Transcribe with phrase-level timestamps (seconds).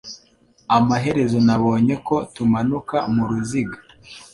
[0.77, 3.77] Amaherezo nabonye ko tumanuka muruziga